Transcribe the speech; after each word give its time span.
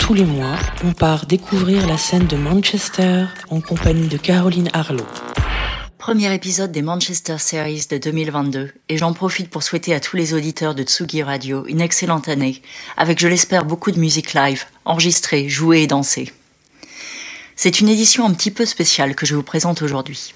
Tous 0.00 0.14
les 0.14 0.24
mois, 0.24 0.56
on 0.84 0.92
part 0.92 1.26
découvrir 1.26 1.86
la 1.86 1.96
scène 1.96 2.26
de 2.26 2.36
Manchester 2.36 3.26
en 3.50 3.60
compagnie 3.60 4.08
de 4.08 4.16
Caroline 4.16 4.70
Harlow. 4.72 5.06
Premier 5.98 6.34
épisode 6.34 6.72
des 6.72 6.82
Manchester 6.82 7.38
Series 7.38 7.86
de 7.90 7.98
2022 7.98 8.72
et 8.88 8.98
j'en 8.98 9.12
profite 9.12 9.48
pour 9.48 9.62
souhaiter 9.62 9.94
à 9.94 10.00
tous 10.00 10.16
les 10.16 10.34
auditeurs 10.34 10.74
de 10.74 10.82
Tsugi 10.82 11.22
Radio 11.22 11.64
une 11.66 11.80
excellente 11.80 12.28
année 12.28 12.60
avec 12.96 13.18
je 13.18 13.28
l'espère 13.28 13.64
beaucoup 13.64 13.90
de 13.90 14.00
musique 14.00 14.34
live, 14.34 14.64
enregistrée, 14.84 15.48
jouée 15.48 15.82
et 15.82 15.86
dansée. 15.86 16.32
C'est 17.56 17.80
une 17.80 17.88
édition 17.88 18.26
un 18.26 18.34
petit 18.34 18.50
peu 18.50 18.66
spéciale 18.66 19.14
que 19.14 19.24
je 19.24 19.34
vous 19.34 19.42
présente 19.42 19.82
aujourd'hui. 19.82 20.34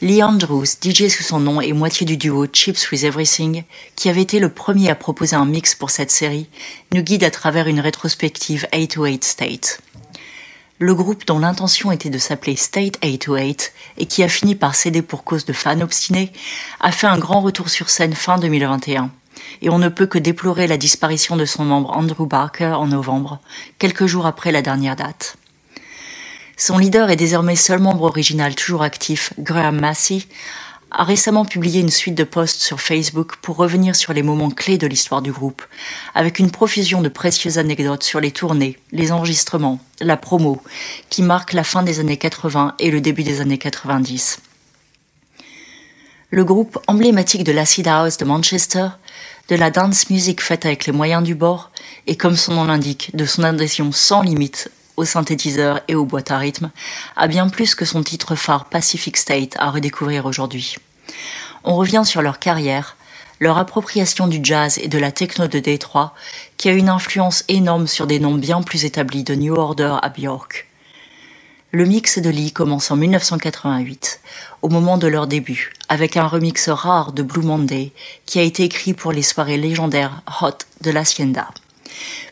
Lee 0.00 0.22
Andrews, 0.22 0.64
DJ 0.64 1.08
sous 1.08 1.22
son 1.22 1.40
nom 1.40 1.60
et 1.60 1.72
moitié 1.72 2.04
du 2.04 2.16
duo 2.16 2.46
Chips 2.46 2.90
with 2.90 3.04
Everything, 3.04 3.64
qui 3.96 4.08
avait 4.08 4.22
été 4.22 4.38
le 4.38 4.48
premier 4.48 4.90
à 4.90 4.94
proposer 4.94 5.36
un 5.36 5.44
mix 5.44 5.74
pour 5.74 5.90
cette 5.90 6.10
série, 6.10 6.48
nous 6.92 7.02
guide 7.02 7.24
à 7.24 7.30
travers 7.30 7.68
une 7.68 7.80
rétrospective 7.80 8.66
808 8.72 9.24
State. 9.24 9.80
Le 10.78 10.94
groupe 10.94 11.24
dont 11.26 11.38
l'intention 11.38 11.92
était 11.92 12.10
de 12.10 12.18
s'appeler 12.18 12.56
State 12.56 12.98
808 13.04 13.72
et 13.98 14.06
qui 14.06 14.24
a 14.24 14.28
fini 14.28 14.56
par 14.56 14.74
céder 14.74 15.02
pour 15.02 15.22
cause 15.22 15.44
de 15.44 15.52
fans 15.52 15.80
obstinés, 15.80 16.32
a 16.80 16.90
fait 16.90 17.06
un 17.06 17.18
grand 17.18 17.40
retour 17.40 17.68
sur 17.68 17.88
scène 17.88 18.14
fin 18.14 18.38
2021. 18.38 19.10
Et 19.60 19.70
on 19.70 19.78
ne 19.78 19.88
peut 19.88 20.06
que 20.06 20.18
déplorer 20.18 20.66
la 20.66 20.76
disparition 20.76 21.36
de 21.36 21.44
son 21.44 21.64
membre 21.64 21.96
Andrew 21.96 22.26
Barker 22.26 22.74
en 22.76 22.88
novembre, 22.88 23.38
quelques 23.78 24.06
jours 24.06 24.26
après 24.26 24.50
la 24.50 24.62
dernière 24.62 24.96
date. 24.96 25.36
Son 26.64 26.78
leader 26.78 27.10
est 27.10 27.16
désormais 27.16 27.56
seul 27.56 27.80
membre 27.80 28.04
original 28.04 28.54
toujours 28.54 28.84
actif, 28.84 29.32
Graham 29.36 29.80
Massey, 29.80 30.20
a 30.92 31.02
récemment 31.02 31.44
publié 31.44 31.80
une 31.80 31.90
suite 31.90 32.14
de 32.14 32.22
posts 32.22 32.60
sur 32.60 32.80
Facebook 32.80 33.34
pour 33.42 33.56
revenir 33.56 33.96
sur 33.96 34.12
les 34.12 34.22
moments 34.22 34.52
clés 34.52 34.78
de 34.78 34.86
l'histoire 34.86 35.22
du 35.22 35.32
groupe, 35.32 35.64
avec 36.14 36.38
une 36.38 36.52
profusion 36.52 37.02
de 37.02 37.08
précieuses 37.08 37.58
anecdotes 37.58 38.04
sur 38.04 38.20
les 38.20 38.30
tournées, 38.30 38.78
les 38.92 39.10
enregistrements, 39.10 39.80
la 40.00 40.16
promo, 40.16 40.62
qui 41.10 41.22
marquent 41.22 41.54
la 41.54 41.64
fin 41.64 41.82
des 41.82 41.98
années 41.98 42.16
80 42.16 42.76
et 42.78 42.92
le 42.92 43.00
début 43.00 43.24
des 43.24 43.40
années 43.40 43.58
90. 43.58 44.38
Le 46.30 46.44
groupe 46.44 46.78
emblématique 46.86 47.42
de 47.42 47.50
l'acid 47.50 47.88
house 47.88 48.18
de 48.18 48.24
Manchester, 48.24 48.86
de 49.48 49.56
la 49.56 49.72
dance 49.72 50.10
music 50.10 50.40
faite 50.40 50.64
avec 50.64 50.86
les 50.86 50.92
moyens 50.92 51.24
du 51.24 51.34
bord, 51.34 51.72
et 52.06 52.14
comme 52.14 52.36
son 52.36 52.54
nom 52.54 52.64
l'indique, 52.66 53.10
de 53.16 53.24
son 53.24 53.42
adhésion 53.42 53.90
sans 53.90 54.22
limite 54.22 54.70
au 54.96 55.04
synthétiseur 55.04 55.80
et 55.88 55.94
aux 55.94 56.04
boîtes 56.04 56.30
à 56.30 56.38
rythme, 56.38 56.70
a 57.16 57.28
bien 57.28 57.48
plus 57.48 57.74
que 57.74 57.84
son 57.84 58.02
titre 58.02 58.34
phare 58.34 58.66
Pacific 58.66 59.16
State 59.16 59.56
à 59.58 59.70
redécouvrir 59.70 60.26
aujourd'hui. 60.26 60.76
On 61.64 61.76
revient 61.76 62.02
sur 62.04 62.22
leur 62.22 62.38
carrière, 62.38 62.96
leur 63.40 63.58
appropriation 63.58 64.28
du 64.28 64.40
jazz 64.42 64.78
et 64.78 64.88
de 64.88 64.98
la 64.98 65.12
techno 65.12 65.48
de 65.48 65.58
Détroit, 65.58 66.14
qui 66.56 66.68
a 66.68 66.72
une 66.72 66.88
influence 66.88 67.44
énorme 67.48 67.86
sur 67.86 68.06
des 68.06 68.20
noms 68.20 68.34
bien 68.34 68.62
plus 68.62 68.84
établis 68.84 69.24
de 69.24 69.34
New 69.34 69.54
Order 69.54 69.96
à 70.00 70.08
Bjork. 70.08 70.68
Le 71.74 71.86
mix 71.86 72.18
de 72.18 72.28
Lee 72.28 72.52
commence 72.52 72.90
en 72.90 72.96
1988, 72.96 74.20
au 74.60 74.68
moment 74.68 74.98
de 74.98 75.06
leur 75.06 75.26
début, 75.26 75.72
avec 75.88 76.16
un 76.16 76.26
remix 76.26 76.68
rare 76.68 77.12
de 77.12 77.22
Blue 77.22 77.42
Monday 77.42 77.92
qui 78.26 78.38
a 78.38 78.42
été 78.42 78.62
écrit 78.64 78.92
pour 78.92 79.10
les 79.10 79.22
soirées 79.22 79.56
légendaires 79.56 80.22
Hot 80.42 80.58
de 80.82 80.90
l'Hacienda. 80.90 81.48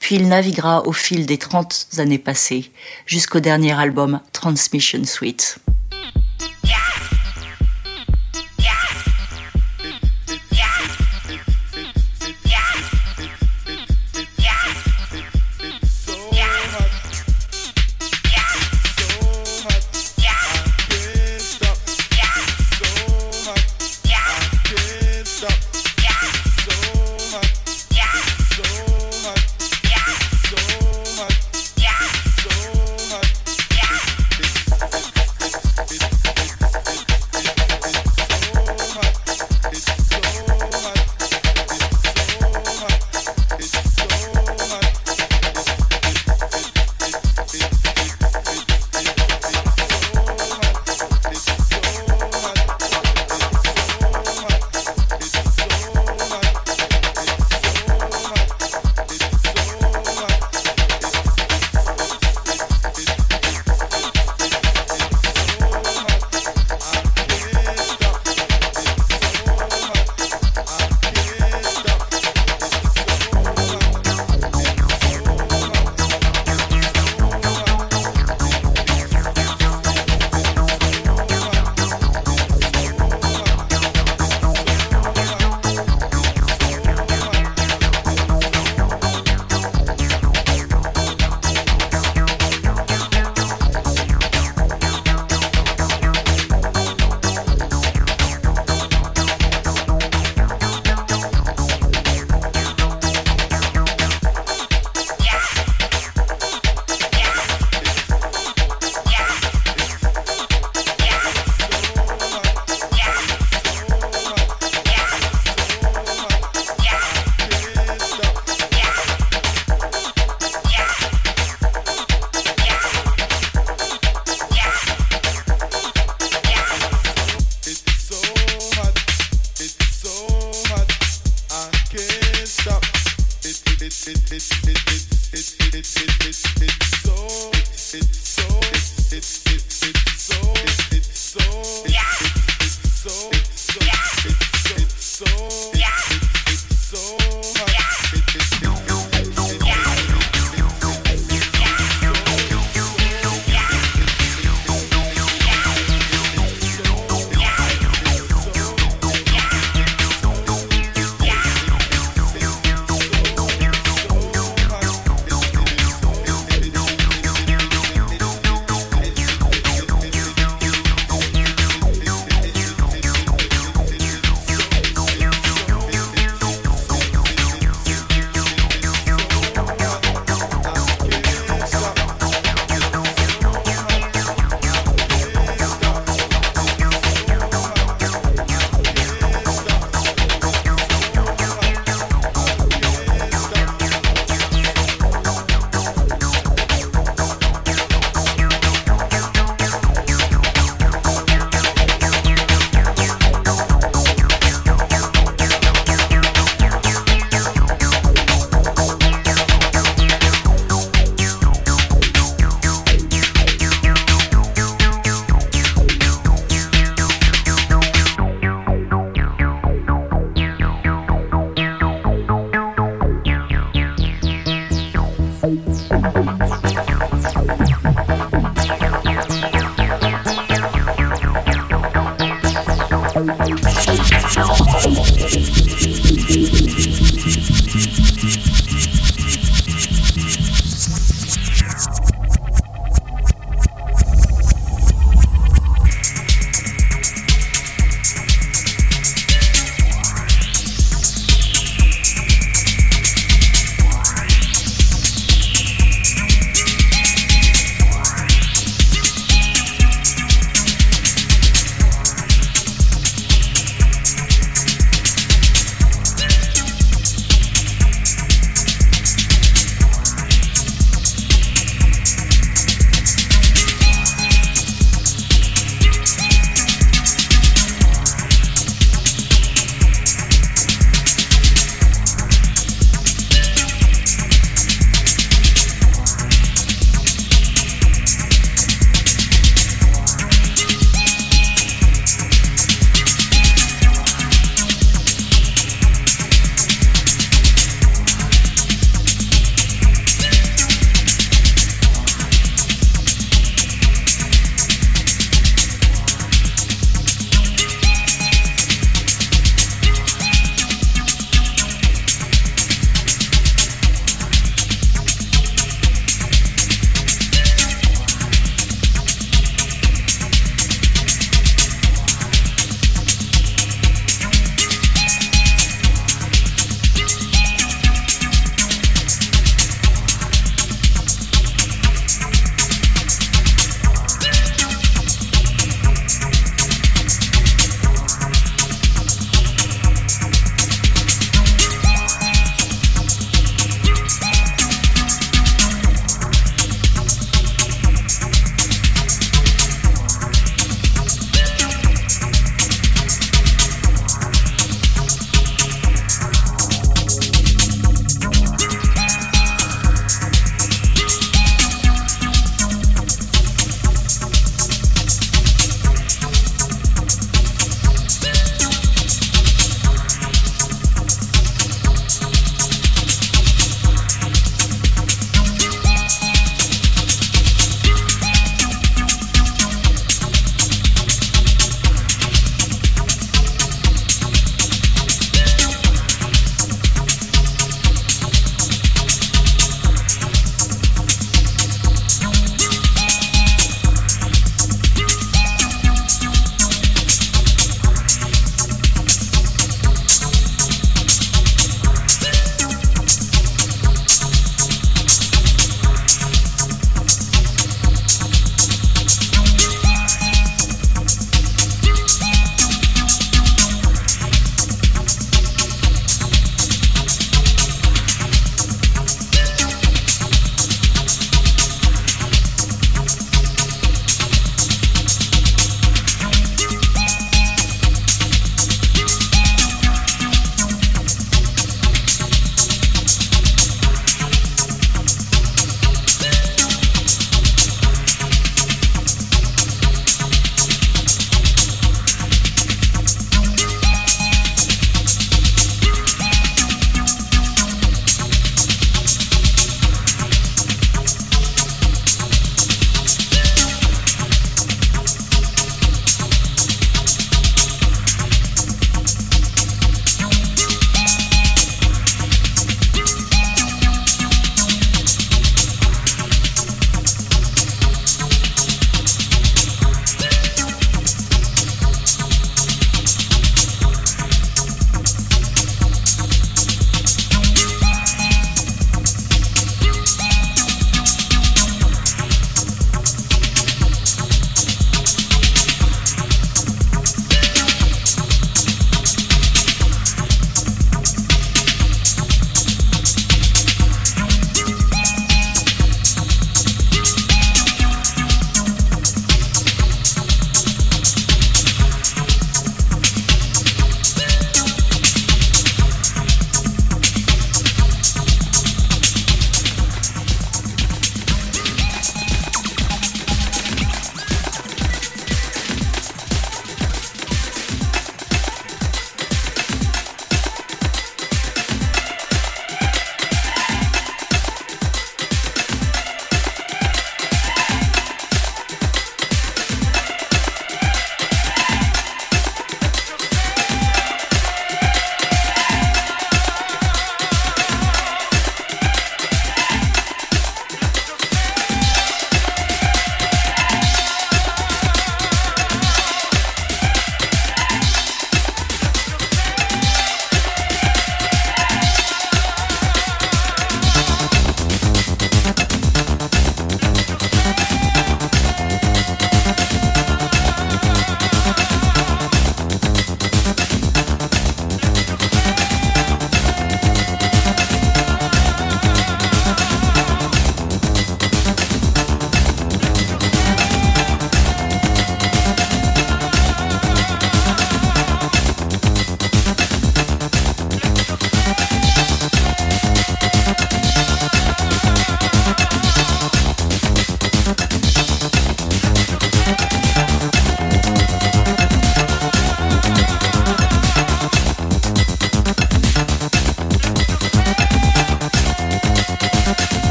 Puis 0.00 0.16
il 0.16 0.28
naviguera 0.28 0.86
au 0.86 0.92
fil 0.92 1.26
des 1.26 1.38
30 1.38 1.88
années 1.98 2.18
passées 2.18 2.70
jusqu'au 3.06 3.40
dernier 3.40 3.72
album 3.72 4.20
Transmission 4.32 5.04
Suite. 5.04 5.58